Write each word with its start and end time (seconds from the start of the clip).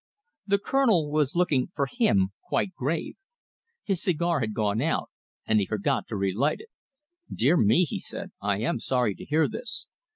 The 0.47 0.57
Colonel 0.57 1.11
was 1.11 1.35
looking, 1.35 1.69
for 1.75 1.85
him, 1.85 2.29
quite 2.47 2.73
grave. 2.73 3.17
His 3.83 4.01
cigar 4.01 4.39
had 4.39 4.55
gone 4.55 4.81
out, 4.81 5.11
and 5.45 5.59
he 5.59 5.67
forgot 5.67 6.07
to 6.07 6.15
relight 6.15 6.59
it. 6.61 6.69
"Dear 7.31 7.55
me," 7.55 7.83
he 7.83 7.99
said, 7.99 8.31
"I 8.41 8.61
am 8.61 8.79
sorry 8.79 9.13
to 9.13 9.25
hear 9.25 9.47
this. 9.47 9.85